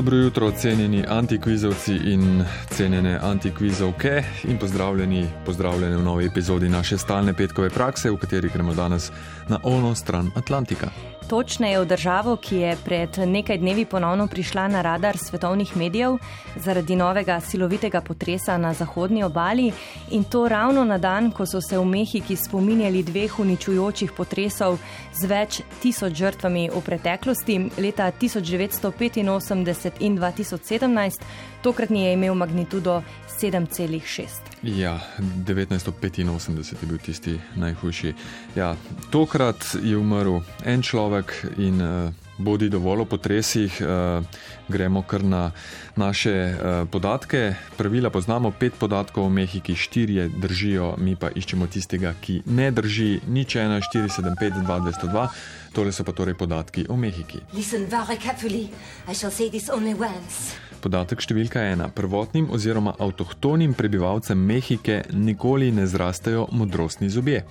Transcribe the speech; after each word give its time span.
Dobro 0.00 0.16
jutro, 0.16 0.50
cenjeni 0.50 1.04
antikvizovci 1.08 1.94
in 2.04 2.44
cenjene 2.70 3.18
antikvizovke 3.22 4.22
in 4.44 4.58
pozdravljeni, 4.58 5.26
pozdravljeni 5.46 5.96
v 5.96 6.02
novi 6.02 6.26
epizodi 6.26 6.68
naše 6.68 6.98
stalne 6.98 7.34
petkove 7.34 7.70
prakse, 7.70 8.10
v 8.10 8.16
kateri 8.16 8.48
gremo 8.48 8.74
danes 8.74 9.12
na 9.48 9.60
ono 9.62 9.94
stran 9.94 10.30
Atlantika 10.36 10.88
točneje 11.30 11.78
v 11.78 11.86
državo, 11.86 12.34
ki 12.42 12.56
je 12.56 12.76
pred 12.84 13.18
nekaj 13.26 13.58
dnevi 13.62 13.84
ponovno 13.86 14.26
prišla 14.26 14.68
na 14.68 14.82
radar 14.82 15.18
svetovnih 15.18 15.76
medijev 15.76 16.16
zaradi 16.56 16.96
novega 16.96 17.40
silovitega 17.40 18.00
potresa 18.00 18.58
na 18.58 18.74
zahodnji 18.74 19.22
obali 19.22 19.72
in 20.10 20.24
to 20.24 20.48
ravno 20.48 20.84
na 20.84 20.98
dan, 20.98 21.30
ko 21.30 21.46
so 21.46 21.60
se 21.60 21.78
v 21.78 21.84
Mehiki 21.84 22.36
spominjali 22.36 23.02
dveh 23.02 23.38
uničujočih 23.38 24.12
potresov 24.12 24.78
z 25.14 25.30
več 25.30 25.60
tisoč 25.82 26.18
žrtvami 26.18 26.66
v 26.74 26.82
preteklosti 26.82 27.60
leta 27.78 28.10
1985 28.10 30.00
in 30.00 30.18
2017. 30.18 31.22
Tokratni 31.62 32.06
je 32.06 32.12
imel 32.12 32.34
magnitudo 32.34 33.02
7,6. 33.40 34.50
Ja, 34.62 35.00
1985 35.46 36.82
je 36.82 36.88
bil 36.88 36.98
tisti 36.98 37.40
najhujši. 37.56 38.14
Ja, 38.56 38.76
tokrat 39.10 39.76
je 39.82 39.96
umrl 39.96 40.40
en 40.64 40.82
človek 40.82 41.19
in 41.58 41.82
uh, 41.82 42.12
bodi 42.38 42.68
dovolj 42.68 43.00
o 43.00 43.04
potresih. 43.04 43.80
Uh, 43.80 44.24
gremo 44.68 45.02
kar 45.02 45.24
na 45.24 45.50
naše 45.96 46.32
uh, 46.32 46.88
podatke. 46.88 47.54
Pravila 47.76 48.10
poznamo, 48.10 48.50
pet 48.50 48.72
podatkov 48.78 49.26
o 49.26 49.28
Mehiki, 49.28 49.74
štirje 49.74 50.28
držijo, 50.28 50.94
mi 50.98 51.16
pa 51.16 51.30
iščemo 51.34 51.66
tistega, 51.66 52.14
ki 52.20 52.42
ne 52.46 52.70
drži, 52.70 53.20
nič 53.28 53.56
1, 53.56 53.80
4, 53.92 54.08
7, 54.08 54.36
5, 54.40 54.62
2, 54.62 54.80
202. 55.02 55.28
Tole 55.74 55.92
so 55.92 56.04
pa 56.04 56.12
torej 56.12 56.34
podatki 56.34 56.86
o 56.88 56.96
Mehiki. 56.96 57.42
Listen 57.52 57.86
very 57.86 58.16
carefully, 58.16 58.70
I 59.08 59.14
shall 59.14 59.30
say 59.30 59.50
this 59.50 59.70
only 59.70 59.94
once. 59.94 60.54
Podatek 60.80 61.20
številka 61.20 61.60
ena. 61.60 61.90
Prvotnim 61.92 62.48
oziroma 62.50 62.94
avtohtonim 62.96 63.76
prebivalcem 63.76 64.38
Mehike 64.38 65.02
nikoli 65.12 65.68
ne 65.76 65.84
zrastejo 65.86 66.48
modrostni 66.56 67.12
zobje. 67.12 67.44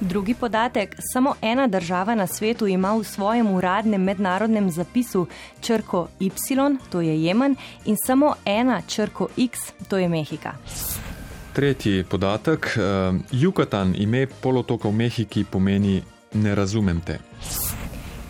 Drugi 0.00 0.34
podatek. 0.34 0.96
Samo 1.12 1.34
ena 1.42 1.66
država 1.66 2.14
na 2.14 2.26
svetu 2.26 2.66
ima 2.66 2.94
v 2.94 3.04
svojem 3.04 3.50
uradnem 3.50 4.02
mednarodnem 4.02 4.70
zapisu 4.70 5.26
črko 5.60 6.08
Y, 6.20 6.30
to 6.90 7.00
je 7.00 7.24
Jemen, 7.24 7.56
in 7.84 7.96
samo 8.06 8.34
ena 8.44 8.82
črko 8.88 9.28
X, 9.36 9.58
to 9.88 9.98
je 9.98 10.08
Mehika. 10.08 10.52
Tretji 11.52 12.04
podatek. 12.04 12.78
Jukatan, 13.32 13.90
eh, 13.90 13.94
ime 13.98 14.26
polotoka 14.26 14.88
v 14.88 14.92
Mehiki, 14.92 15.44
pomeni 15.44 16.02
ne 16.32 16.54
razumem 16.54 17.00
te. 17.00 17.18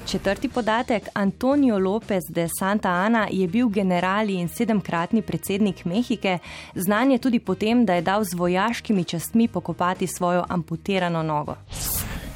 Četrti 0.09 0.49
podatek, 0.49 1.09
Antonio 1.15 1.79
López 1.79 2.23
de 2.29 2.49
Santa 2.59 2.89
Ana 2.89 3.29
je 3.31 3.49
bil 3.49 3.69
general 3.69 4.31
in 4.31 4.49
sedemkratni 4.49 5.23
predsednik 5.23 5.85
Mehike, 5.85 6.39
znan 6.75 7.11
je 7.11 7.19
tudi 7.19 7.39
potem, 7.39 7.85
da 7.85 7.95
je 7.95 8.03
dal 8.03 8.25
z 8.25 8.35
vojaškimi 8.35 9.05
častmi 9.05 9.49
pokopati 9.49 10.07
svojo 10.07 10.45
amputirano 10.49 11.23
nogo. 11.23 11.55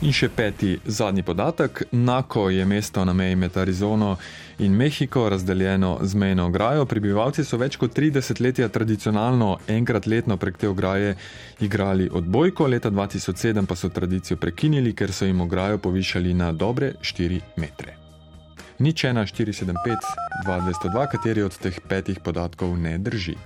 In 0.03 0.11
še 0.11 0.27
peti, 0.35 0.73
zadnji 0.83 1.23
podatek. 1.23 1.85
Nako 1.95 2.49
je 2.51 2.65
mesto 2.67 3.05
na 3.05 3.13
meji 3.15 3.37
med 3.39 3.57
Arizono 3.57 4.17
in 4.59 4.75
Mehiko, 4.75 5.29
razdeljeno 5.29 5.99
z 6.03 6.19
mejno 6.19 6.49
ograjo. 6.51 6.89
Prebivalci 6.91 7.45
so 7.47 7.57
več 7.57 7.77
kot 7.79 7.95
30 7.95 8.43
let 8.43 8.59
tradicionalno 8.73 9.59
enkrat 9.71 10.07
letno 10.11 10.37
prek 10.37 10.59
te 10.59 10.69
ograje 10.69 11.15
igrali 11.61 12.09
odbojko, 12.13 12.67
leta 12.67 12.91
2007 12.91 13.67
pa 13.67 13.77
so 13.79 13.89
tradicijo 13.89 14.37
prekinili, 14.37 14.93
ker 14.93 15.13
so 15.13 15.25
jim 15.25 15.41
ograjo 15.41 15.79
povišali 15.79 16.35
na 16.35 16.51
dobre 16.53 16.95
4 17.01 17.41
metre. 17.57 17.95
Nič 18.83 19.05
1, 19.05 19.23
475, 19.23 20.03
2202, 20.47 21.07
kateri 21.15 21.47
od 21.47 21.55
teh 21.55 21.79
petih 21.89 22.19
podatkov 22.19 22.75
ne 22.75 22.99
drži. 22.99 23.39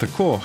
Tako, 0.00 0.40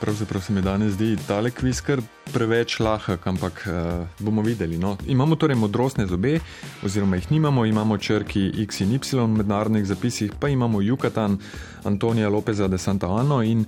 pravzaprav 0.00 0.42
se 0.42 0.52
mi 0.52 0.62
danes 0.62 0.92
zdi 0.92 1.16
tale 1.28 1.50
kviz 1.50 1.80
kar 1.80 2.00
preveč 2.32 2.80
lahek, 2.80 3.26
ampak 3.26 3.66
uh, 3.66 4.06
bomo 4.18 4.42
videli. 4.42 4.78
No. 4.78 4.96
Imamo 5.06 5.36
torej 5.36 5.56
modrostne 5.56 6.06
zobe, 6.06 6.40
oziroma 6.84 7.16
jih 7.16 7.30
nimamo, 7.30 7.64
imamo 7.66 7.98
črki 7.98 8.50
X 8.64 8.80
in 8.80 8.92
Y 8.92 9.14
v 9.14 9.26
mednarodnih 9.26 9.86
zapisih, 9.86 10.32
pa 10.40 10.48
imamo 10.48 10.82
Jukatan, 10.82 11.38
Antonija 11.84 12.28
Lopeza 12.28 12.68
de 12.68 12.78
Santa 12.78 13.06
Ana 13.06 13.44
in 13.44 13.64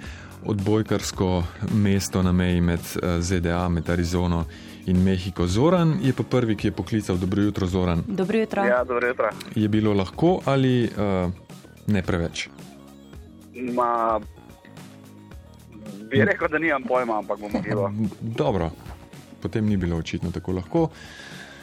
odbojkarsko 0.47 1.45
mesto 1.75 2.23
na 2.23 2.33
meji 2.33 2.61
med 2.61 2.81
eh, 2.81 3.21
ZDA, 3.21 3.69
med 3.69 3.91
Arizono. 3.91 4.45
In 4.87 5.03
Mehiko 5.03 5.47
Zoran 5.47 5.99
je 6.03 6.13
pa 6.13 6.23
prvi, 6.23 6.57
ki 6.57 6.67
je 6.67 6.73
poklical: 6.73 7.17
Dobro 7.17 7.43
jutro, 7.43 7.67
Zoran. 7.67 8.03
Dobro 8.07 8.39
jutro. 8.39 8.65
Ja, 8.65 8.85
dobro 8.85 9.09
jutro. 9.09 9.31
Je 9.55 9.69
bilo 9.69 9.93
lahko 9.93 10.41
ali 10.45 10.85
uh, 10.85 11.31
ne 11.87 12.03
preveč? 12.03 12.49
Ma, 13.75 14.21
Bi 16.11 16.25
rekel, 16.25 16.49
da 16.49 16.59
nimam 16.59 16.83
pojma, 16.83 17.19
ampak 17.19 17.41
bom 17.41 17.53
videl. 17.53 17.89
Dobro, 18.43 18.71
potem 19.43 19.67
ni 19.67 19.77
bilo 19.77 19.97
očitno 19.97 20.31
tako 20.31 20.53
lahko. 20.53 20.89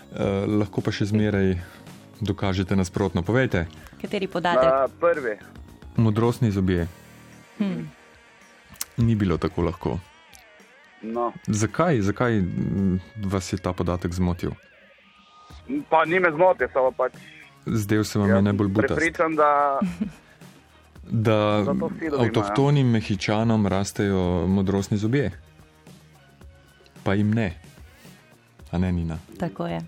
Eh, 0.09 0.45
lahko 0.47 0.81
pa 0.81 0.91
še 0.91 1.05
zmeraj 1.11 1.53
dokažete 2.21 2.75
nasprotno. 2.75 3.21
Povejte. 3.21 3.67
Kateri 4.01 4.27
podatek? 4.27 4.69
Uh, 4.69 4.91
prvi. 4.99 5.37
Modrostni 5.97 6.51
zobje. 6.51 6.87
Hmm. 7.59 7.89
Ni 8.97 9.15
bilo 9.15 9.37
tako 9.37 9.67
lahko. 9.67 9.99
No. 11.01 11.31
Zakaj? 11.47 12.01
Zakaj 12.01 12.41
mm, 12.41 12.99
vas 13.31 13.53
je 13.53 13.59
ta 13.61 13.73
podatek 13.73 14.13
zmotil? 14.13 14.51
Pa 15.89 16.05
ni 16.05 16.19
me 16.19 16.31
zmotil, 16.31 16.67
samo 16.73 16.91
pač. 16.91 17.13
Zdaj 17.65 18.03
se 18.03 18.19
vam 18.19 18.29
ja, 18.29 18.35
je 18.35 18.41
najbolj 18.41 18.67
butast. 18.67 18.95
Pripričam, 18.95 19.35
da. 19.35 19.79
da 21.09 21.65
avtohtonim 22.19 22.89
mehičanom 22.89 23.67
rastejo 23.67 24.47
modrostni 24.47 24.97
zobje, 24.97 25.31
pa 27.03 27.13
jim 27.13 27.31
ne, 27.33 27.53
a 28.71 28.77
ne 28.77 28.91
Nina. 28.91 29.17
Tako 29.39 29.67
je. 29.67 29.81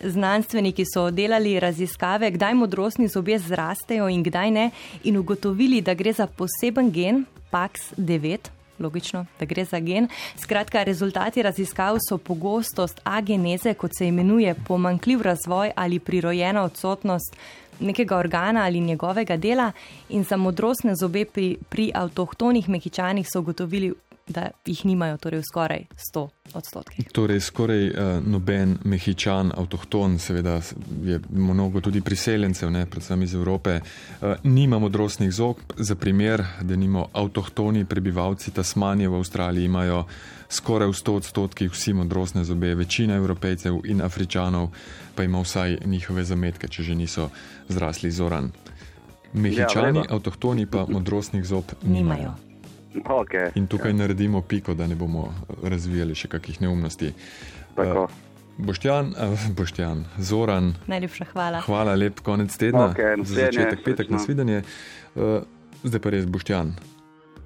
Znanstveniki 0.00 0.84
so 0.94 1.10
delali 1.10 1.60
raziskave, 1.60 2.30
kdaj 2.30 2.54
modrostni 2.54 3.08
zobje 3.08 3.38
zrastejo 3.38 4.08
in 4.08 4.22
kdaj 4.22 4.50
ne, 4.50 4.70
in 5.04 5.16
ugotovili, 5.16 5.80
da 5.80 5.94
gre 5.94 6.12
za 6.12 6.26
poseben 6.26 6.90
gen, 6.90 7.24
PAX9. 7.52 8.38
Logično, 8.78 9.26
da 9.40 9.46
gre 9.46 9.64
za 9.64 9.78
gen. 9.80 10.08
Skratka, 10.36 10.82
rezultati 10.82 11.42
raziskav 11.42 11.96
so 12.08 12.18
pogostost 12.18 13.00
ageneze, 13.04 13.74
kot 13.74 13.90
se 13.98 14.08
imenuje, 14.08 14.54
pomankljiv 14.66 15.22
razvoj 15.22 15.70
ali 15.76 15.98
prirojena 15.98 16.64
odsotnost 16.64 17.36
nekega 17.80 18.16
organa 18.16 18.64
ali 18.64 18.80
njegovega 18.80 19.36
dela 19.36 19.72
in 20.08 20.24
za 20.24 20.36
modrostne 20.36 20.94
zobe 20.94 21.24
pri, 21.24 21.56
pri 21.68 21.90
avtohtonih 21.94 22.68
mehičanih 22.68 23.26
so 23.32 23.40
ugotovili, 23.40 23.92
da 24.26 24.50
jih 24.66 24.84
nimajo 24.86 25.16
torej 25.16 25.40
v 25.40 25.44
skoraj 25.44 25.82
100 26.14 26.28
odstotkih. 26.54 27.08
Torej, 27.12 27.40
skoraj 27.40 27.88
uh, 27.88 27.94
noben 28.26 28.78
mehičan, 28.84 29.52
avtohton, 29.56 30.18
seveda 30.18 30.60
je 31.04 31.20
mnogo 31.30 31.80
tudi 31.80 32.00
priseljencev, 32.00 32.70
ne, 32.70 32.86
predvsem 32.86 33.22
iz 33.22 33.34
Evrope, 33.34 33.80
uh, 33.80 34.34
nima 34.42 34.78
modrostnih 34.78 35.32
zob. 35.32 35.60
Za 35.76 35.94
primer, 35.94 36.44
da 36.62 36.76
nimo 36.76 37.08
avtohtoni 37.12 37.84
prebivalci 37.84 38.50
Tasmanije 38.50 39.08
v 39.08 39.20
Avstraliji 39.20 39.64
imajo 39.64 40.04
skoraj 40.48 40.88
v 40.88 40.92
100 40.92 41.16
odstotkih 41.16 41.72
vsi 41.72 41.92
modrostne 41.92 42.44
zobe, 42.44 42.74
večina 42.74 43.16
evropejcev 43.16 43.80
in 43.84 44.02
afričanov 44.02 44.70
pa 45.14 45.22
ima 45.22 45.40
vsaj 45.40 45.78
njihove 45.84 46.24
zametke, 46.24 46.68
če 46.68 46.82
že 46.82 46.94
niso 46.94 47.28
zrasli 47.68 48.10
zoran. 48.10 48.50
Mehičani, 49.32 49.98
ja, 49.98 50.14
avtohtoni 50.14 50.66
pa 50.66 50.86
modrostnih 50.88 51.44
zob 51.44 51.64
nimajo. 51.82 52.53
Okay. 53.02 53.50
In 53.54 53.66
tukaj 53.66 53.90
ja. 53.90 53.96
naredimo 53.96 54.42
piko, 54.42 54.74
da 54.74 54.86
ne 54.86 54.94
bomo 54.94 55.34
razvijali 55.62 56.14
še 56.14 56.28
kakšnih 56.30 56.60
neumnosti. 56.62 57.10
Uh, 57.76 58.06
Boštjan, 58.58 59.14
uh, 59.18 59.46
Boštjan, 59.56 60.04
Zoran. 60.18 60.74
Najlepša 60.86 61.26
hvala. 61.32 61.62
Hvala, 61.66 61.94
lep 61.98 62.22
konec 62.22 62.54
tedna. 62.56 62.92
Okay, 62.94 63.18
za 63.26 63.48
začetek 63.48 63.82
petek, 63.84 64.10
nasvidenje. 64.14 64.62
Uh, 65.14 65.42
zdaj 65.82 66.00
pa 66.00 66.14
res 66.14 66.28
Boštjan. 66.30 66.74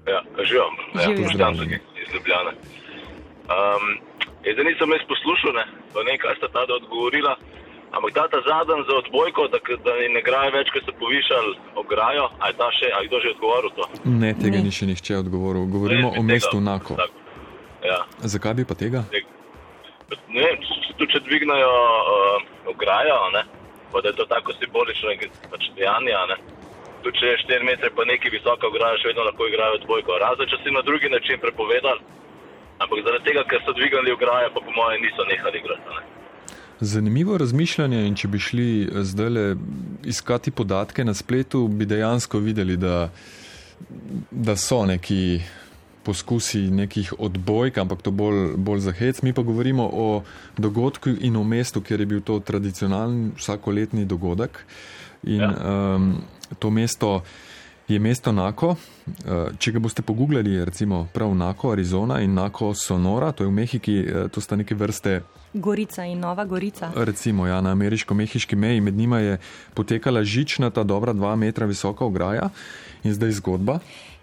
Ja, 0.08 0.20
živim. 0.44 0.76
Ja, 0.96 1.08
Boštjan, 1.16 1.80
iz 1.80 2.12
Ljubljana. 2.14 2.52
Um, 3.48 3.84
zdaj 4.44 4.64
nisem 4.68 4.92
jaz 4.92 5.04
poslušal, 5.08 5.56
ne, 5.56 5.64
ne 6.04 6.18
kaj 6.20 6.36
sta 6.42 6.52
ta 6.52 6.68
odgovorila. 6.76 7.36
Ampak 7.92 8.10
ta, 8.14 8.28
ta 8.28 8.40
zadnji 8.44 8.84
za 8.88 8.94
odbojko, 8.96 9.48
da, 9.48 9.58
da 9.84 9.92
ne 10.14 10.20
graje 10.22 10.50
več, 10.52 10.70
ker 10.74 10.82
so 10.84 10.92
povišali 11.00 11.54
ograjo, 11.80 12.28
ali 12.38 12.52
je 12.52 12.58
ta 12.60 12.68
še, 12.76 12.90
ali 12.96 13.08
kdo 13.08 13.20
že 13.24 13.32
odgovoril 13.36 13.70
to? 13.76 13.88
Ne, 14.04 14.34
tega 14.36 14.60
ne. 14.60 14.66
ni 14.68 14.72
še 14.74 14.88
nihče 14.90 15.16
odgovoril. 15.22 15.64
Govorimo 15.72 16.12
ne, 16.12 16.20
o 16.20 16.22
mestu 16.22 16.60
Nako. 16.60 16.98
Ja. 17.84 18.02
Zakaj 18.20 18.58
bi 18.60 18.66
pa 18.68 18.76
tega? 18.76 19.06
Ne 20.28 20.44
vem, 20.44 20.60
tudi 20.98 21.12
če 21.14 21.22
dvignajo 21.24 21.72
uh, 21.72 22.44
ograjo, 22.74 23.16
ne, 23.32 23.42
pa 23.92 24.04
da 24.04 24.12
je 24.12 24.18
to 24.20 24.28
tako 24.28 24.52
simbolično 24.60 25.16
pač 25.48 25.72
dejanje. 25.80 26.12
a 26.12 26.26
Ne? 26.28 26.36
Tudi 27.02 27.22
če 27.22 27.32
je 27.32 27.40
4 27.46 27.64
metre 27.64 27.92
pa 27.96 28.04
nekaj 28.04 28.36
visoka 28.36 28.68
ograja, 28.68 29.00
še 29.00 29.12
vedno 29.12 29.24
lahko 29.24 29.48
igrajo 29.48 29.80
odbojko. 29.80 30.20
Razen 30.20 30.50
če 30.50 30.60
si 30.60 30.76
na 30.76 30.84
drugi 30.84 31.08
način 31.08 31.40
prepovedali, 31.40 32.04
ampak 32.84 33.04
zaradi 33.06 33.30
tega, 33.30 33.48
ker 33.48 33.64
so 33.64 33.72
dvigali 33.72 34.12
ograje, 34.12 34.52
pa 34.52 34.60
po 34.60 34.76
mojem 34.76 35.06
niso 35.06 35.24
nehali 35.30 35.64
igrati. 35.64 35.88
a 35.88 36.00
Ne? 36.00 36.17
Zanimivo 36.80 37.38
razmišljanje 37.38 38.06
in 38.06 38.14
če 38.14 38.28
bi 38.28 38.38
šli 38.38 38.68
zdaj 39.02 39.30
le 39.30 39.46
iskati 40.04 40.50
podatke 40.50 41.04
na 41.04 41.14
spletu, 41.14 41.68
bi 41.68 41.86
dejansko 41.86 42.38
videli, 42.38 42.76
da, 42.76 43.08
da 44.30 44.56
so 44.56 44.84
neki 44.86 45.40
poskusi 46.08 46.70
nekih 46.70 47.12
odbojk, 47.18 47.78
ampak 47.78 48.02
to 48.02 48.10
bolj, 48.10 48.54
bolj 48.56 48.80
za 48.86 48.92
hec. 48.92 49.20
Mi 49.22 49.32
pa 49.32 49.42
govorimo 49.42 49.90
o 49.92 50.22
dogodku 50.56 51.10
in 51.20 51.36
o 51.36 51.44
mestu, 51.44 51.82
kjer 51.82 52.00
je 52.00 52.06
bil 52.06 52.22
to 52.24 52.38
tradicionalen 52.40 53.32
vsakoletni 53.36 54.06
dogodek. 54.08 54.62
In 55.22 55.42
ja. 55.42 55.50
um, 55.50 56.14
to 56.58 56.70
mesto 56.70 57.22
je 57.88 57.98
mesto 57.98 58.32
Nako. 58.32 58.68
Uh, 58.68 58.76
če 59.58 59.72
ga 59.72 59.78
boste 59.78 60.02
pogooglali, 60.02 60.64
recimo 60.64 61.08
prav 61.12 61.34
Nako, 61.34 61.72
Arizona 61.72 62.20
in 62.20 62.34
Nako 62.34 62.74
Sonora, 62.74 63.32
to 63.32 63.44
je 63.44 63.48
v 63.48 63.52
Mehiki, 63.52 64.04
uh, 64.04 64.30
to 64.30 64.40
sta 64.40 64.56
neke 64.56 64.74
vrste 64.74 65.22
Gorica 65.52 66.04
in 66.04 66.20
Nova 66.20 66.44
Gorica. 66.44 66.92
Recimo, 66.94 67.46
ja, 67.46 67.60
na 67.60 67.72
ameriško-mehiški 67.72 68.56
meji 68.56 68.80
med 68.80 68.94
njima 68.94 69.18
je 69.18 69.38
potekala 69.74 70.24
žičnata, 70.24 70.84
dobra 70.84 71.12
dva 71.12 71.36
metra 71.36 71.66
visoka 71.66 72.04
ograja 72.04 72.50
in 73.04 73.14
zdaj 73.14 73.30
zgodba. 73.40 73.78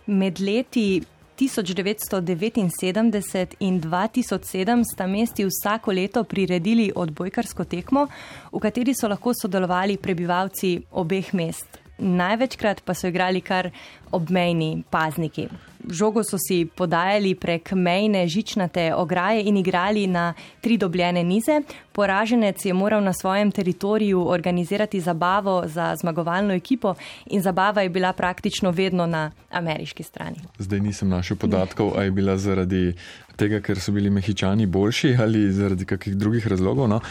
Med 0.05 0.39
leti 0.39 1.01
1979 1.39 3.55
in 3.59 3.81
2007 3.81 4.83
sta 4.93 5.07
mesti 5.07 5.45
vsako 5.45 5.91
leto 5.91 6.23
priredili 6.23 6.91
odbojkarsko 6.95 7.63
tekmo, 7.63 8.07
v 8.53 8.59
kateri 8.59 8.93
so 8.93 9.07
lahko 9.07 9.33
sodelovali 9.33 9.97
prebivalci 9.97 10.81
obeh 10.91 11.33
mest. 11.33 11.84
Največkrat 11.97 12.81
pa 12.85 12.93
so 12.93 13.07
igrali 13.07 13.41
kar 13.41 13.69
obmejni 14.11 14.83
pazniki. 14.89 15.47
Žogo 15.89 16.23
so 16.23 16.37
si 16.41 16.65
podajali 16.65 17.35
prek 17.35 17.71
mejne 17.71 18.27
žičnate 18.27 18.93
ograje 18.95 19.43
in 19.45 19.57
igrali 19.57 20.07
na 20.07 20.33
tri 20.61 20.77
dobljene 20.77 21.23
nize. 21.23 21.61
Poraženec 21.91 22.65
je 22.65 22.73
moral 22.73 23.03
na 23.03 23.13
svojem 23.13 23.51
teritoriju 23.51 24.27
organizirati 24.27 24.99
zabavo 24.99 25.63
za 25.65 25.95
zmagovalno 25.95 26.53
ekipo 26.53 26.95
in 27.25 27.41
zabava 27.41 27.81
je 27.81 27.89
bila 27.89 28.13
praktično 28.13 28.71
vedno 28.71 29.05
na 29.05 29.31
ameriški 29.51 30.03
strani. 30.03 30.37
Zdaj 30.57 30.79
nisem 30.79 31.09
našel 31.09 31.37
podatkov, 31.37 31.91
ali 31.95 32.05
je 32.05 32.11
bila 32.11 32.37
zaradi 32.37 32.93
tega, 33.37 33.61
ker 33.61 33.79
so 33.79 33.91
bili 33.95 34.09
mehičani 34.09 34.65
boljši 34.65 35.15
ali 35.23 35.51
zaradi 35.51 35.85
kakih 35.85 36.17
drugih 36.17 36.47
razlogov. 36.47 36.89
No? 36.89 37.01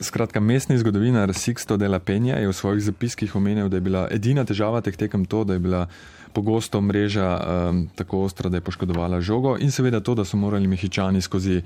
Skratka, 0.00 0.40
mestni 0.40 0.78
zgodovinar 0.78 1.34
Sixto 1.34 1.76
de 1.76 1.88
la 1.88 1.98
Peña 1.98 2.38
je 2.38 2.48
v 2.48 2.54
svojih 2.54 2.82
zapiskih 2.82 3.36
omenil, 3.36 3.68
da 3.68 3.76
je 3.76 3.80
bila 3.80 4.06
edina 4.10 4.44
težava 4.46 4.80
teh 4.80 4.96
tekem 4.96 5.24
to, 5.26 5.42
da 5.44 5.58
je 5.58 5.64
bila 5.64 5.88
pogosto 6.34 6.80
mreža 6.80 7.28
um, 7.38 7.88
tako 7.94 8.22
ostra, 8.26 8.50
da 8.50 8.56
je 8.56 8.66
poškodovala 8.66 9.20
žogo 9.20 9.56
in 9.58 9.70
seveda 9.70 10.00
to, 10.00 10.14
da 10.14 10.24
so 10.24 10.36
morali 10.36 10.66
mehičani 10.66 11.20
skozi 11.22 11.62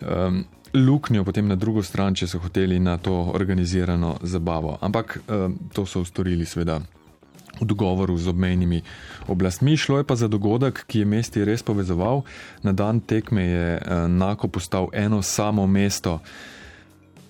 um, 0.00 0.44
luknjo 0.74 1.24
potem 1.24 1.48
na 1.48 1.56
drugo 1.56 1.82
stran, 1.82 2.14
če 2.14 2.26
so 2.26 2.38
hoteli 2.38 2.78
na 2.80 2.96
to 2.98 3.14
organizirano 3.34 4.16
zabavo. 4.22 4.78
Ampak 4.80 5.18
um, 5.28 5.58
to 5.72 5.86
so 5.86 6.04
storili 6.04 6.46
seveda. 6.46 6.80
V 7.60 7.64
dogovoru 7.68 8.16
z 8.16 8.28
obmejnimi 8.28 8.82
oblastmi 9.28 9.76
šlo 9.76 9.98
je 9.98 10.04
pa 10.04 10.16
za 10.16 10.28
dogodek, 10.28 10.84
ki 10.86 11.04
je 11.04 11.06
mesti 11.06 11.44
res 11.44 11.62
povezoval. 11.62 12.24
Na 12.62 12.72
dan 12.72 13.00
tekme 13.00 13.42
je 13.42 13.66
Nako 14.08 14.48
postal 14.48 14.88
eno 14.92 15.22
samo 15.22 15.66
mesto. 15.66 16.20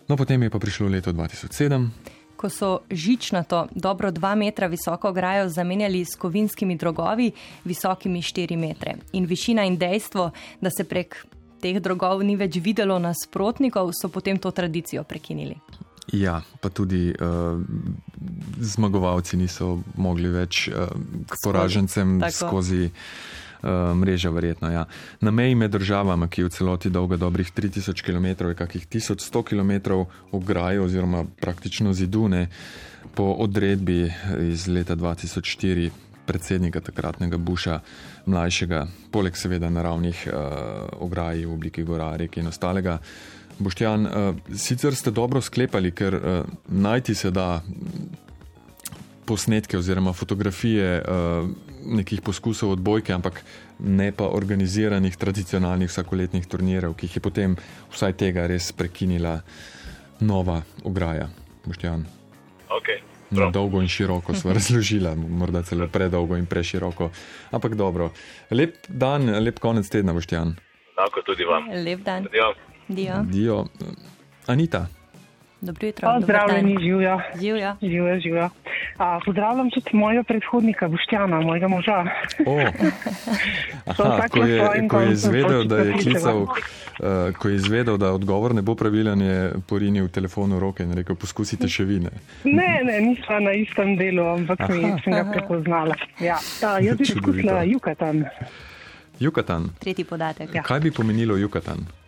No, 0.09 0.17
potem 0.17 0.43
je 0.43 0.51
pa 0.51 0.59
prišlo 0.59 0.89
leto 0.89 1.13
2007 1.13 2.13
ko 2.43 2.51
so 2.51 2.81
žičnato, 2.91 3.69
dobro 3.71 4.11
dva 4.11 4.35
metra 4.35 4.67
visoko 4.67 5.09
ograjo 5.09 5.49
zamenjali 5.49 6.05
s 6.05 6.17
kovinskimi 6.19 6.77
drogovi, 6.77 7.31
visokimi 7.65 8.23
4 8.23 8.57
metre. 8.59 8.95
In 9.13 9.27
višina 9.31 9.65
in 9.65 9.77
dejstvo, 9.79 10.31
da 10.61 10.71
se 10.71 10.85
prek 10.85 11.15
teh 11.63 11.79
drogov 11.81 12.25
ni 12.27 12.35
več 12.37 12.59
videlo 12.59 12.99
nasprotnikov, 12.99 13.93
so 13.95 14.11
potem 14.11 14.43
to 14.43 14.51
tradicijo 14.51 15.05
prekinili. 15.05 15.55
Ja, 16.11 16.43
pa 16.61 16.69
tudi 16.69 17.15
uh, 17.15 17.61
zmagovalci 18.61 19.37
niso 19.37 19.79
mogli 19.95 20.29
več 20.29 20.67
uh, 20.69 20.91
k 21.31 21.39
poražencem 21.45 22.19
skozi. 22.19 22.37
skozi 22.37 22.83
uh, 23.63 23.95
mreža, 23.95 24.31
verjetno. 24.31 24.71
Ja. 24.71 24.85
Na 25.21 25.31
meji 25.31 25.55
med 25.55 25.71
državami, 25.71 26.29
ki 26.29 26.43
je 26.43 26.49
v 26.49 26.55
celoti 26.59 26.91
dolga 26.91 27.17
dobrih 27.17 27.53
3000 27.55 28.03
km, 28.03 28.51
je 28.51 28.59
kakih 28.59 28.87
1100 28.89 29.43
km 29.47 30.03
ograje 30.33 30.81
oziroma 30.81 31.25
praktično 31.41 31.93
zidune 31.93 32.49
po 33.15 33.37
odredbi 33.39 34.13
iz 34.41 34.67
leta 34.69 34.97
2004 34.97 35.91
predsednika 36.27 36.81
takratnega 36.81 37.37
Buša, 37.37 37.81
mlajšega, 38.27 38.87
poleg 39.11 39.37
seveda 39.37 39.71
naravnih 39.71 40.27
uh, 40.27 40.35
ograj 41.03 41.45
v 41.45 41.53
obliki 41.53 41.83
gora, 41.83 42.17
reke 42.17 42.41
in 42.41 42.47
ostalega. 42.47 42.99
Boštjan, 43.63 44.07
uh, 44.07 44.35
sicer 44.57 44.95
ste 44.95 45.11
dobro 45.11 45.41
sklepali, 45.41 45.93
ker 45.95 46.15
uh, 46.15 46.23
najti 46.69 47.15
se 47.15 47.31
da 47.31 47.63
posnetke 49.27 49.79
oziroma 49.79 50.13
fotografije 50.13 51.03
uh, 51.03 51.49
nekih 51.87 52.21
poskusov 52.21 52.71
odbojke, 52.77 53.13
ampak 53.13 53.43
ne 53.79 54.13
pa 54.13 54.29
organiziranih 54.29 55.17
tradicionalnih 55.17 55.91
vsakoletnih 55.91 56.47
turnirjev, 56.47 56.95
ki 56.95 57.07
jih 57.07 57.17
je 57.17 57.23
potem 57.23 57.57
vsaj 57.95 58.17
tega 58.19 58.47
res 58.47 58.73
prekinila 58.73 59.41
nova 60.21 60.63
ograja. 60.85 61.29
Boštjan. 61.65 62.05
Okay. 62.81 63.03
Na 63.31 63.49
dolgo 63.51 63.81
in 63.81 63.89
široko 63.89 64.35
smo 64.35 64.53
razložili, 64.59 65.15
morda 65.17 65.63
celo 65.63 65.89
predolgo 65.89 66.37
in 66.37 66.47
preširoko. 66.47 67.11
Ampak 67.51 67.75
dobro. 67.75 68.11
Lep 68.51 68.87
dan, 68.89 69.31
lep 69.45 69.59
konec 69.59 69.89
tedna, 69.89 70.13
Boštjan. 70.13 70.55
Tako 70.97 71.23
tudi 71.27 71.45
vam. 71.45 71.71
Lep 71.85 72.05
dan. 72.05 72.29
Dio. 72.33 72.53
Dio. 72.93 73.23
Dio. 73.23 73.65
Anita. 74.47 74.87
Dobro 75.63 75.87
jutro. 75.87 76.09
Pozdravljeni, 76.15 76.77
živijo. 76.81 77.21
Živijo. 77.41 77.77
Živijo, 77.81 78.21
živijo. 78.21 78.51
Pozdravljam 79.25 79.71
tudi 79.71 79.91
mojega 79.93 80.23
predhodnika, 80.23 80.89
Boštjana, 80.89 81.41
mojega 81.41 81.69
moža. 81.69 81.93
Aha, 83.87 84.29
ko, 84.29 84.39
je, 84.45 84.89
ko, 84.89 85.01
je 85.01 85.13
izvedel, 85.13 85.65
da 85.65 85.77
je 85.77 85.93
klical, 85.93 86.43
uh, 86.43 86.49
ko 87.39 87.49
je 87.49 87.55
izvedel, 87.55 87.97
da 87.97 88.13
odgovor 88.13 88.55
ne 88.55 88.63
bo 88.63 88.75
pravilen, 88.75 89.23
je 89.23 89.53
porinil 89.69 90.09
telefon 90.09 90.53
v 90.53 90.59
roke 90.59 90.83
in 90.83 90.93
rekel: 90.93 91.17
poskusite 91.17 91.69
še 91.69 91.85
vi. 91.85 91.99
Ne, 92.01 92.11
ne, 92.45 92.81
ne 92.85 93.01
nisva 93.01 93.41
na 93.41 93.53
istem 93.53 93.97
delu, 93.97 94.27
ampak 94.35 94.69
mi 94.69 94.93
sem 95.05 95.15
ga 95.15 95.25
prepoznala. 95.33 95.95
Ja. 96.21 96.39
Ta, 96.61 96.79
jaz 96.79 96.99
bi 96.99 97.07
poskusila 97.07 97.63
Jukatan. 97.63 98.25
Jukatan. 99.21 99.71
Tretji 99.79 100.05
podatek. 100.05 100.55
Ja. 100.55 100.63
Kaj 100.63 100.81
bi 100.81 100.91
pomenilo 100.91 101.37
Jukatan? 101.37 102.02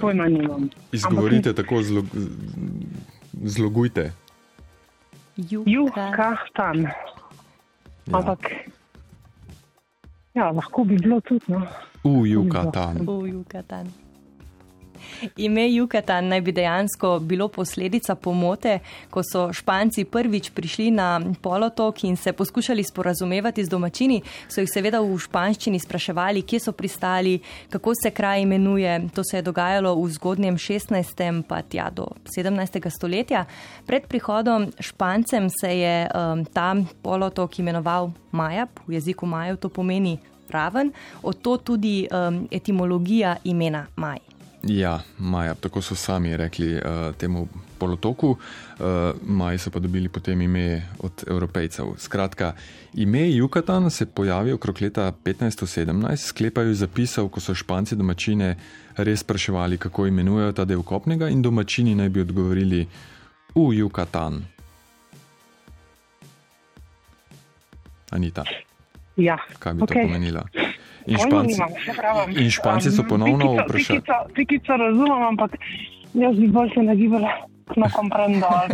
Pojma 0.00 0.26
nimam. 0.28 0.68
Izgovorite 0.92 1.48
ampak... 1.50 1.66
tako, 1.66 1.82
zlo, 1.82 2.02
zlogujte. 3.44 4.12
Jukatan. 5.36 6.82
Ja. 6.82 8.18
Ampak, 8.18 8.38
ja, 10.34 10.50
lahko 10.50 10.84
bi 10.84 10.96
bilo 10.96 11.20
tudi. 11.20 11.44
No. 11.48 11.62
V 12.04 12.26
Jukatan. 12.28 13.86
Ime 15.36 15.68
Jukatan 15.72 16.28
naj 16.28 16.40
bi 16.40 16.52
dejansko 16.52 17.18
bilo 17.18 17.48
posledica 17.48 18.14
pomote, 18.14 18.78
ko 19.10 19.22
so 19.22 19.48
Španci 19.52 20.04
prvič 20.04 20.50
prišli 20.50 20.90
na 20.90 21.20
polotok 21.42 22.04
in 22.04 22.16
se 22.16 22.32
poskušali 22.32 22.84
sporazumevati 22.84 23.64
z 23.64 23.68
domačini, 23.68 24.22
so 24.48 24.60
jih 24.60 24.70
seveda 24.70 25.00
v 25.00 25.18
španščini 25.18 25.80
spraševali, 25.80 26.42
kje 26.42 26.60
so 26.60 26.72
pristali, 26.72 27.38
kako 27.70 27.92
se 28.02 28.10
kraj 28.10 28.42
imenuje. 28.42 29.08
To 29.14 29.24
se 29.24 29.36
je 29.38 29.42
dogajalo 29.42 29.94
v 29.94 30.10
zgodnjem 30.10 30.56
16. 30.56 31.42
pa 31.48 31.62
tja 31.62 31.90
do 31.90 32.06
17. 32.36 32.90
stoletja. 32.90 33.44
Pred 33.86 34.06
prihodom 34.06 34.70
Špancem 34.80 35.48
se 35.50 35.78
je 35.78 36.08
um, 36.08 36.44
ta 36.44 36.74
polotok 37.02 37.58
imenoval 37.58 38.10
Majap, 38.32 38.80
v 38.86 38.92
jeziku 38.92 39.26
Majev 39.26 39.56
to 39.56 39.68
pomeni 39.68 40.18
raven, 40.50 40.92
od 41.22 41.40
to 41.42 41.56
tudi 41.56 42.08
um, 42.10 42.48
etimologija 42.50 43.36
imena 43.44 43.86
Maj. 43.96 44.27
Ja, 44.62 45.00
Maja, 45.18 45.54
tako 45.54 45.82
so 45.82 45.94
sami 45.94 46.36
rekli 46.36 46.74
uh, 46.74 47.14
temu 47.16 47.48
polotoku, 47.78 48.30
uh, 48.30 48.36
Maji 49.22 49.58
so 49.58 49.70
pa 49.70 49.78
dobili 49.78 50.08
potem 50.08 50.42
ime 50.42 50.82
od 50.98 51.24
evropejcev. 51.26 51.86
Skratka, 51.98 52.52
ime 52.94 53.30
Jukatan 53.30 53.90
se 53.90 54.06
pojavi 54.06 54.52
okrog 54.52 54.82
leta 54.82 55.12
1517, 55.24 56.16
sklepajo 56.16 56.74
zapisal, 56.74 57.28
ko 57.28 57.40
so 57.40 57.54
španci 57.54 57.96
domačine 57.96 58.56
res 58.96 59.20
spraševali, 59.20 59.78
kako 59.78 60.06
imenujejo 60.06 60.52
ta 60.52 60.64
del 60.64 60.82
kopnega, 60.82 61.28
in 61.28 61.42
domačini 61.42 61.94
naj 61.94 62.08
bi 62.08 62.20
odgovorili 62.20 62.86
v 63.54 63.72
Jukatan. 63.74 64.42
Anita. 68.10 68.44
Ja. 69.16 69.38
Kaj 69.58 69.74
bi 69.74 69.82
okay. 69.82 70.02
to 70.02 70.08
pomenilo? 70.08 70.42
In 71.08 71.18
španci, 71.18 71.62
in 72.36 72.50
španci 72.50 72.90
so 72.92 73.04
ponovno 73.08 73.52
um, 73.52 73.60
vprašali. 73.64 74.02
Pikico 74.34 74.76
razumem, 74.76 75.22
ampak 75.22 75.56
jaz 76.14 76.36
bi 76.36 76.48
bolj 76.52 76.74
se 76.74 76.82
nagibala 76.82 77.32
no 77.76 77.86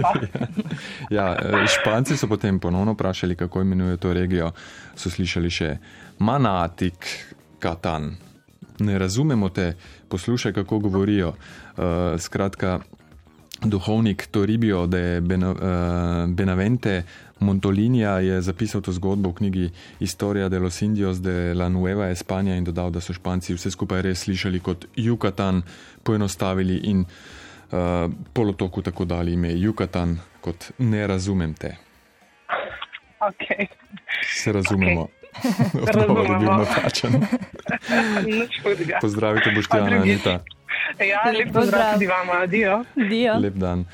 pa. 0.03 0.13
Ja, 1.17 1.35
eh, 1.35 1.67
Španci 1.67 2.17
so 2.17 2.29
potem 2.29 2.59
ponovno 2.59 2.93
vprašali, 2.93 3.37
kako 3.37 3.61
imenujejo 3.61 3.97
to 3.97 4.13
regijo. 4.13 4.51
So 4.95 5.11
slišali 5.11 5.51
še 5.51 5.77
Manatik, 6.19 7.09
Katan. 7.59 8.17
Ne 8.79 8.99
razumemo 8.99 9.49
te, 9.49 9.75
poslušaj, 10.09 10.53
kako 10.53 10.79
govorijo. 10.79 11.35
Uh, 11.75 12.19
skratka, 12.19 12.81
duhovnik 13.65 14.27
Toribio 14.31 14.87
de 14.87 15.21
Bena, 15.21 15.51
uh, 15.51 16.31
Benavente 16.31 17.03
Montolinja 17.41 18.19
je 18.19 18.43
zapisal 18.43 18.81
to 18.81 18.93
zgodbo 18.93 19.31
v 19.31 19.35
knjigi 19.35 19.71
Historia 20.01 20.49
de 20.49 20.59
los 20.59 20.83
Indios 20.83 21.21
de 21.23 21.55
la 21.55 21.69
Nueva 21.69 22.11
España 22.11 22.57
in 22.57 22.65
dodal, 22.65 22.91
da 22.91 23.01
so 23.01 23.13
Španci 23.13 23.55
vse 23.55 23.71
skupaj 23.71 24.03
res 24.03 24.25
slišali 24.25 24.61
kot 24.61 24.87
Yucatan, 24.97 25.63
poenostavili 26.03 26.81
in 26.85 27.05
uh, 27.05 28.11
polotoku 28.33 28.83
tako 28.83 29.05
dali 29.05 29.33
ime 29.33 29.53
Yucatan, 29.53 30.17
kot 30.41 30.73
ne 30.79 31.07
razumem 31.07 31.55
te. 31.55 31.77
Okay. 33.21 33.67
Se 34.23 34.53
razumemo. 34.53 35.09
Odgovor 35.83 36.31
je 36.31 36.39
bil 36.39 36.53
napačen. 36.53 37.13
Pozdravite, 39.01 39.51
Boštjana, 39.51 39.91
drugič? 39.91 40.27
Anita. 40.27 40.45
Ja, 40.99 41.23
Lep 41.27 41.39
lep 41.39 41.53
pozdrav 41.53 41.63
pozdrav. 41.63 41.93
tudi 41.93 42.07
vam, 42.07 42.29
adijo. 42.43 42.85
Dio. 42.95 43.39
Lep 43.39 43.55
dan. 43.55 43.85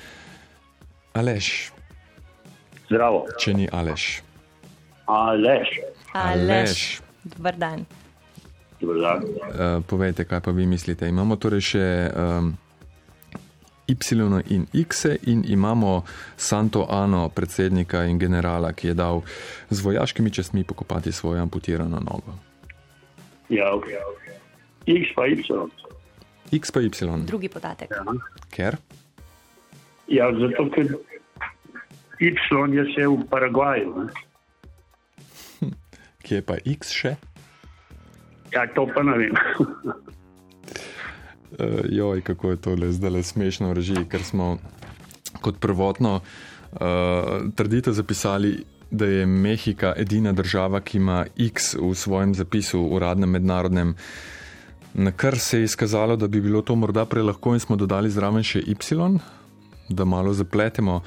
Aleš, 1.12 1.72
Zdravo. 2.88 3.26
če 3.38 3.54
ni 3.54 3.68
Aleš. 3.72 4.22
Aleš. 5.06 5.68
Aleš. 6.12 7.00
Dobar 7.24 7.56
dan. 7.56 7.86
Dobar 8.80 8.96
dan. 9.00 9.20
Uh, 9.24 9.82
povejte, 9.86 10.24
kaj 10.24 10.40
pa 10.40 10.50
vi 10.50 10.66
mislite. 10.66 11.08
Imamo 11.08 11.36
torej 11.36 11.60
še 11.60 11.86
um, 12.14 12.54
Y 13.90 14.52
in 14.54 14.66
X, 14.70 15.04
in 15.26 15.44
imamo 15.48 16.04
Santo 16.36 16.86
Ano, 16.86 17.28
predsednika 17.28 18.04
in 18.04 18.18
generala, 18.18 18.72
ki 18.72 18.88
je 18.88 18.94
dal 18.94 19.22
z 19.70 19.80
vojaškimi 19.80 20.30
častmi 20.30 20.64
pokopati 20.64 21.12
svojo 21.12 21.42
amputirano 21.42 21.98
nogo. 21.98 22.38
Ja, 23.48 23.74
ok. 23.74 23.86
X 24.86 25.10
pa 25.16 25.26
Y. 25.26 25.42
X 26.52 26.70
pa 26.70 26.80
Y, 26.80 26.90
Drugi 27.26 27.48
podatek. 27.48 27.90
ker 28.50 28.76
Ja, 30.10 30.26
zato 30.34 30.66
ker 30.74 30.86
Y 32.20 32.34
je 32.74 32.84
še 32.94 33.06
v 33.06 33.22
Paragvaju. 33.30 34.04
Ne? 34.04 34.10
kje 36.30 36.38
je 36.38 36.46
pa 36.46 36.56
X 36.62 36.92
še? 36.94 37.16
Ja, 38.54 38.66
to 38.74 38.86
pa 38.90 39.02
ne 39.06 39.14
vem. 39.18 39.34
Uh, 41.58 41.86
joj, 41.98 42.22
kako 42.26 42.54
je 42.54 42.58
to 42.62 42.76
zdaj 42.94 43.10
le 43.10 43.22
smešno 43.22 43.72
reži, 43.74 44.04
ker 44.10 44.22
smo 44.26 44.58
kot 45.42 45.58
prvotno 45.62 46.20
uh, 46.20 47.50
trditev 47.56 47.94
zapisali, 47.94 48.58
da 48.90 49.06
je 49.06 49.26
Mehika 49.26 49.94
edina 49.96 50.32
država, 50.34 50.80
ki 50.82 50.98
ima 50.98 51.24
X 51.38 51.74
v 51.78 51.94
svojem 51.94 52.34
zapisu, 52.34 52.82
uradnem 52.90 53.30
mednarodnem. 53.38 53.94
Na 54.94 55.12
kar 55.12 55.38
se 55.38 55.58
je 55.58 55.64
izkazalo, 55.64 56.16
da 56.16 56.26
bi 56.28 56.40
bilo 56.40 56.62
to 56.62 56.74
morda 56.74 57.04
prelahko, 57.04 57.54
in 57.54 57.60
smo 57.60 57.76
dodali 57.76 58.10
zraven 58.10 58.42
še 58.42 58.58
Y, 58.66 59.18
da 59.88 60.04
malo 60.04 60.32
zapletemo. 60.32 61.00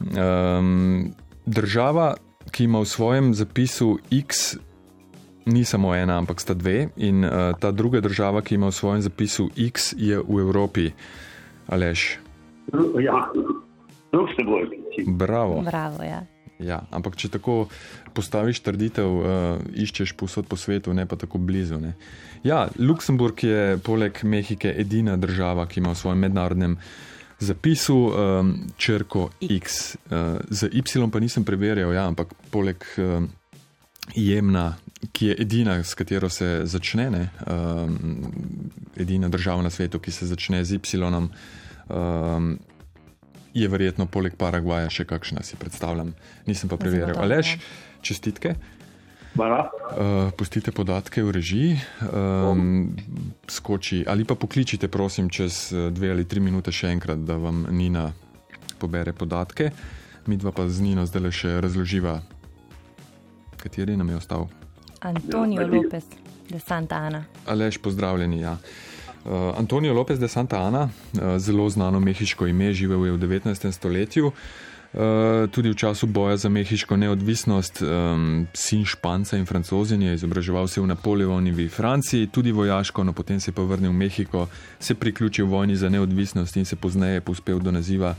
Um, 0.00 1.12
država, 1.46 2.14
ki 2.50 2.64
ima 2.64 2.80
v 2.80 2.84
svojem 2.86 3.34
zapisu 3.34 3.98
X, 4.10 4.56
ni 5.46 5.64
samo 5.64 5.94
ena, 5.94 6.18
ampak 6.18 6.40
sta 6.40 6.54
dve, 6.54 6.88
in 6.96 7.24
uh, 7.24 7.54
ta 7.58 7.70
druga 7.70 8.00
država, 8.00 8.42
ki 8.42 8.54
ima 8.54 8.66
v 8.66 8.74
svojem 8.74 9.02
zapisu 9.02 9.50
X, 9.56 9.94
je 9.96 10.18
v 10.18 10.40
Evropi. 10.40 10.90
Aleš, 11.66 12.18
Ja, 12.98 13.26
Luksemburg. 14.12 14.70
bravo. 15.06 15.62
Bravo, 15.62 16.02
ja. 16.02 16.22
Ja, 16.58 16.82
ampak 16.90 17.16
če 17.16 17.28
tako 17.28 17.66
postaviš 18.14 18.60
trditev, 18.64 19.08
uh, 19.08 19.26
iščeš 19.74 20.14
posod 20.18 20.46
po 20.48 20.56
svetu, 20.56 20.94
ne 20.94 21.06
pa 21.06 21.16
tako 21.16 21.38
blizu. 21.38 21.80
Ne. 21.80 21.94
Ja, 22.44 22.68
Luksemburg 22.78 23.44
je 23.44 23.78
poleg 23.84 24.18
Mehike 24.22 24.74
edina 24.78 25.16
država, 25.16 25.66
ki 25.66 25.80
ima 25.80 25.92
v 25.92 26.00
svojem 26.00 26.24
mednarodnem 26.26 26.76
zapisu 27.42 27.96
um, 27.96 28.52
črko 28.76 29.30
X. 29.40 29.96
Uh, 30.06 30.40
za 30.50 30.68
Y 30.72 31.10
pa 31.12 31.20
nisem 31.20 31.44
preverjal, 31.44 31.92
ja, 31.94 32.06
ampak 32.06 32.34
poleg 32.50 32.84
um, 32.98 33.28
Jemna, 34.14 34.76
ki 35.12 35.26
je 35.26 35.36
edina, 35.42 35.78
s 35.84 35.94
katero 35.94 36.28
se 36.30 36.62
začne, 36.64 37.10
ne, 37.10 37.28
um, 37.46 38.32
edina 38.96 39.28
država 39.28 39.62
na 39.62 39.70
svetu, 39.70 39.98
ki 39.98 40.10
se 40.10 40.26
začne 40.26 40.64
z 40.64 40.78
Y. 40.78 41.28
Um, 41.88 42.58
je 43.54 43.68
verjetno 43.68 44.06
poleg 44.06 44.36
Paragvaja 44.36 44.90
še 44.90 45.04
kakšna, 45.08 45.44
si 45.44 45.58
predstavljam. 45.60 46.14
Nisem 46.48 46.72
pa 46.72 46.80
preveril. 46.80 47.16
Ja. 47.16 47.42
čestitke. 48.02 48.56
Hvala. 49.32 49.64
Uh, 49.64 50.28
pustite 50.36 50.72
podatke 50.76 51.22
v 51.24 51.30
režiji, 51.32 51.70
um, 52.04 52.92
skoči 53.48 54.04
ali 54.04 54.28
pa 54.28 54.36
pokličite, 54.36 54.92
prosim, 54.92 55.32
čez 55.32 55.72
eh, 55.72 55.88
dve 55.88 56.12
ali 56.12 56.28
tri 56.28 56.40
minute 56.44 56.68
še 56.68 56.92
enkrat, 56.92 57.24
da 57.24 57.40
vam 57.40 57.64
Nina 57.72 58.10
pobere 58.76 59.16
podatke. 59.16 59.72
Mi 60.28 60.36
dva 60.36 60.52
pa 60.52 60.68
z 60.68 60.84
Nino 60.84 61.06
zdaj 61.08 61.22
le 61.22 61.32
še 61.32 61.56
razloživa, 61.64 62.20
kateri 63.56 63.96
nam 63.96 64.12
je 64.12 64.20
ostal. 64.20 64.48
Antonio 65.00 65.64
Ja, 65.64 65.66
Lopez 65.66 66.04
de 66.52 66.60
Santa 66.60 67.00
Ana. 67.08 67.24
Alež, 67.48 67.80
pozdravljeni. 67.80 68.44
Ja. 68.44 68.60
Uh, 68.60 68.91
Antonijo 69.56 69.94
Lopez 69.94 70.18
de 70.18 70.28
Santa 70.28 70.62
Ana, 70.62 70.88
uh, 70.88 71.38
zelo 71.38 71.68
znano 71.70 72.00
mehiško 72.00 72.46
ime, 72.46 72.72
živel 72.72 73.06
je 73.06 73.12
v 73.12 73.18
19. 73.18 73.72
stoletju. 73.72 74.32
Uh, 74.92 75.48
tudi 75.48 75.70
v 75.70 75.74
času 75.74 76.06
boja 76.06 76.36
za 76.36 76.48
mehiško 76.48 76.96
neodvisnost, 76.96 77.82
um, 77.82 78.46
sin 78.52 78.84
Španca 78.84 79.36
in 79.36 79.46
Francozin 79.46 80.02
je 80.02 80.14
izobraževal 80.14 80.68
se 80.68 80.80
v 80.80 80.86
Napoleonovi 80.86 81.68
Franciji, 81.68 82.26
tudi 82.26 82.52
vojaško, 82.52 83.04
no 83.04 83.12
potem 83.12 83.40
se 83.40 83.50
je 83.50 83.54
pa 83.54 83.62
vrnil 83.62 83.90
v 83.90 83.94
Mehiko, 83.94 84.48
se 84.80 84.94
priključil 84.94 85.46
vojni 85.46 85.76
za 85.76 85.88
neodvisnost 85.88 86.56
in 86.56 86.64
se 86.64 86.76
pozneje 86.76 87.20
povzpel 87.20 87.58
do 87.58 87.72
naziva 87.72 88.14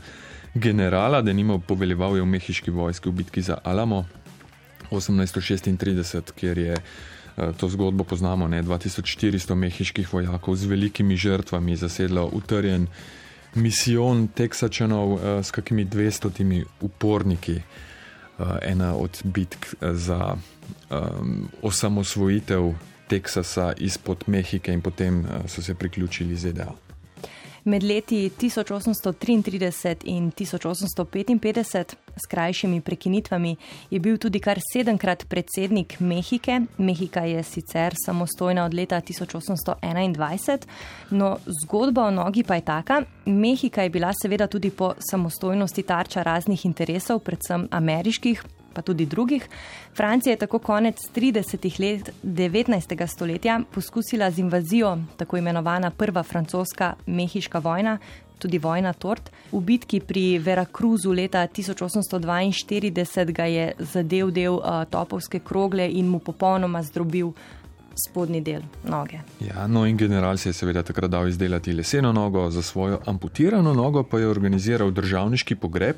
generala, 0.54 1.22
da 1.22 1.32
nimo 1.32 1.58
poveljeval 1.58 2.16
je 2.16 2.22
v 2.22 2.26
mehiški 2.26 2.70
vojski 2.70 3.08
v 3.08 3.12
bitki 3.12 3.42
za 3.42 3.58
Alamo 3.62 4.04
1836, 4.90 6.32
kjer 6.34 6.58
je 6.58 6.76
to 7.56 7.68
zgodbo 7.68 8.04
poznamo, 8.04 8.48
ne, 8.48 8.62
2400 8.62 9.54
mehiških 9.54 10.12
vojakov 10.12 10.56
z 10.56 10.70
velikimi 10.70 11.16
žrtvami 11.16 11.76
zasedlo 11.76 12.28
utrjen 12.32 12.86
misijon 13.54 14.28
Teksačanov 14.28 15.18
eh, 15.18 15.42
s 15.42 15.50
kakimi 15.50 15.86
200 15.86 16.64
uporniki. 16.80 17.60
Eh, 18.38 18.70
Ena 18.70 18.96
od 18.96 19.22
bitk 19.24 19.66
eh, 19.80 19.94
za 19.94 20.36
um, 20.90 21.48
osamosvojitev 21.62 22.74
Teksasa 23.08 23.72
izpod 23.78 24.24
Mehike 24.26 24.72
in 24.72 24.80
potem 24.80 25.20
eh, 25.20 25.48
so 25.48 25.62
se 25.62 25.74
priključili 25.74 26.36
ZDA. 26.36 26.72
Med 27.64 27.82
leti 27.82 28.30
1833 28.40 29.94
in 30.04 30.30
1855, 30.30 31.94
s 32.16 32.26
krajšimi 32.26 32.80
prekinitvami, 32.80 33.56
je 33.90 34.00
bil 34.00 34.18
tudi 34.18 34.40
kar 34.40 34.58
sedemkrat 34.72 35.24
predsednik 35.28 36.00
Mehike. 36.00 36.60
Mehika 36.78 37.20
je 37.20 37.42
sicer 37.42 37.94
samostojna 38.04 38.64
od 38.64 38.74
leta 38.74 39.00
1821, 39.00 40.66
no 41.10 41.36
zgodba 41.62 42.06
o 42.06 42.10
nogi 42.10 42.42
pa 42.42 42.54
je 42.54 42.60
taka. 42.60 43.02
Mehika 43.26 43.82
je 43.82 43.90
bila 43.90 44.12
seveda 44.22 44.46
tudi 44.46 44.70
po 44.70 44.94
samostojnosti 45.10 45.82
tarča 45.82 46.22
raznih 46.22 46.66
interesov, 46.66 47.18
predvsem 47.18 47.68
ameriških. 47.70 48.44
Pa 48.74 48.82
tudi 48.82 49.06
drugih. 49.06 49.48
Francija 49.96 50.32
je 50.32 50.36
tako 50.36 50.58
konec 50.58 50.96
30. 51.14 51.80
let 51.80 52.10
19. 52.22 53.06
stoletja 53.06 53.60
poskusila 53.74 54.30
z 54.30 54.38
invazijo, 54.38 54.98
tako 55.16 55.36
imenovana 55.36 55.90
Prva 55.90 56.22
francoska 56.22 56.94
mehiška 57.06 57.58
vojna, 57.58 57.98
tudi 58.38 58.58
vojna 58.58 58.92
Tort. 58.92 59.30
V 59.52 59.60
bitki 59.60 60.00
pri 60.00 60.38
Veracruzu 60.38 61.12
leta 61.12 61.46
1842 61.46 63.32
ga 63.32 63.44
je 63.44 63.72
zadev 63.78 64.30
del 64.30 64.54
uh, 64.54 64.84
topovske 64.90 65.38
krogle 65.40 65.88
in 65.90 66.08
mu 66.08 66.18
popolnoma 66.18 66.82
zdrobil 66.82 67.32
spodnji 67.96 68.40
del 68.40 68.62
noge. 68.88 69.20
Ja, 69.40 69.66
no 69.66 69.86
in 69.86 69.96
general 69.96 70.36
se 70.36 70.48
je 70.48 70.52
seveda 70.52 70.82
takrat 70.82 71.10
dal 71.10 71.28
izdelati 71.28 71.72
leseno 71.72 72.12
nogo, 72.12 72.50
za 72.50 72.62
svojo 72.62 73.00
amputirano 73.06 73.74
nogo 73.74 74.02
pa 74.02 74.18
je 74.18 74.28
organiziral 74.28 74.90
državniški 74.90 75.56
pogreb, 75.56 75.96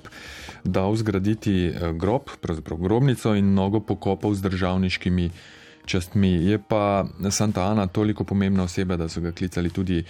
dal 0.64 0.96
zgraditi 0.96 1.66
eh, 1.66 1.92
grob, 1.92 2.30
pravzaprav 2.40 2.78
grobnico 2.78 3.34
in 3.34 3.54
nogo 3.54 3.80
pokopal 3.80 4.34
z 4.34 4.42
državniškimi 4.42 5.30
častmi. 5.86 6.28
Je 6.28 6.58
pa 6.58 7.06
Santa 7.30 7.70
Ana 7.70 7.86
toliko 7.86 8.24
pomembna 8.24 8.62
oseba, 8.62 8.96
da 8.96 9.08
so 9.08 9.20
ga 9.20 9.32
klicali 9.32 9.70
tudi 9.70 10.04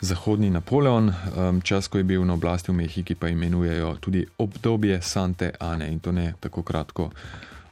Zahodni 0.00 0.50
Napoleon, 0.50 1.08
em, 1.08 1.60
čas, 1.60 1.88
ko 1.88 1.98
je 1.98 2.04
bil 2.04 2.24
na 2.24 2.34
oblasti 2.34 2.70
v 2.70 2.74
Mehiki, 2.74 3.14
pa 3.14 3.28
imenujejo 3.28 3.96
tudi 4.00 4.26
obdobje 4.38 5.02
Sante 5.02 5.50
Ane 5.60 5.88
in 5.92 5.98
to 5.98 6.12
ne 6.12 6.34
tako 6.40 6.62
kratko 6.62 7.10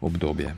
obdobje. 0.00 0.54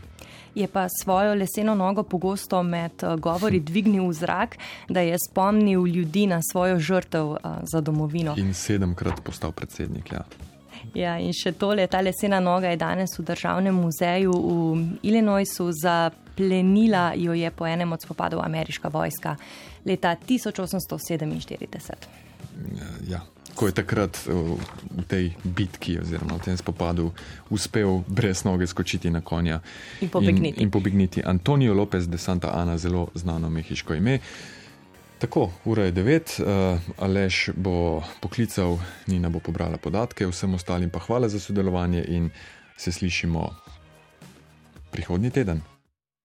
Je 0.56 0.66
pa 0.68 0.86
svojo 0.88 1.34
leseno 1.34 1.74
nogo 1.74 2.02
pogosto 2.02 2.62
med 2.62 3.02
uh, 3.02 3.14
govori 3.20 3.60
dvignil 3.60 4.08
v 4.08 4.12
zrak, 4.12 4.58
da 4.88 5.00
je 5.00 5.16
spomnil 5.30 5.86
ljudi 5.86 6.26
na 6.26 6.40
svojo 6.52 6.78
žrtev 6.78 7.26
uh, 7.26 7.38
za 7.72 7.80
domovino. 7.80 8.34
In 8.36 8.54
sedemkrat 8.54 9.20
postal 9.24 9.52
predsednik. 9.52 10.12
Ja. 10.12 10.24
Ja, 10.94 11.16
in 11.20 11.32
še 11.36 11.52
tole, 11.58 11.86
ta 11.90 12.00
lesena 12.00 12.40
noga 12.40 12.70
je 12.72 12.78
danes 12.80 13.16
v 13.18 13.24
državnem 13.26 13.74
muzeju 13.74 14.32
v 14.32 14.98
Illinoisu, 15.02 15.68
zaplenila 15.72 17.10
jo 17.16 17.34
je 17.36 17.50
po 17.50 17.66
enem 17.66 17.92
od 17.92 18.02
spopadov 18.02 18.40
ameriška 18.44 18.88
vojska 18.88 19.36
leta 19.84 20.16
1847. 20.28 22.08
Ja, 23.08 23.20
ko 23.54 23.66
je 23.66 23.72
takrat 23.72 24.18
v 24.26 25.02
tej 25.08 25.32
bitki 25.44 25.98
oziroma 26.00 26.36
v 26.36 26.44
tem 26.44 26.56
spopadu 26.56 27.12
uspel 27.50 28.02
brez 28.08 28.44
noge 28.44 28.66
skočiti 28.66 29.10
na 29.10 29.20
konja 29.20 29.60
in 30.00 30.08
pobegniti. 30.08 30.60
In, 30.60 30.62
in 30.62 30.70
pobegniti. 30.70 31.22
Antonijo 31.24 31.74
Lopez 31.74 32.08
de 32.08 32.18
Santa 32.18 32.52
Ana, 32.54 32.78
zelo 32.78 33.08
znano 33.14 33.50
mehiško 33.50 33.94
ime. 33.94 34.18
Tako, 35.18 35.48
ura 35.64 35.88
je 35.88 35.92
devet, 35.96 36.36
uh, 36.40 36.76
Aleš 37.00 37.50
bo 37.56 38.02
poklical, 38.20 38.76
Nina 39.06 39.32
bo 39.32 39.40
pobrala 39.40 39.80
podatke, 39.80 40.26
vsem 40.28 40.54
ostalim 40.54 40.90
pa 40.92 41.00
hvala 41.00 41.28
za 41.28 41.40
sodelovanje 41.40 42.04
in 42.08 42.30
se 42.76 42.92
slišimo 42.92 43.48
prihodnji 44.92 45.30
teden. 45.30 45.75